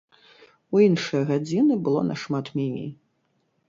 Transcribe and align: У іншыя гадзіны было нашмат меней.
У 0.77 0.81
іншыя 0.85 1.21
гадзіны 1.33 1.79
было 1.87 2.05
нашмат 2.11 2.53
меней. 2.61 2.95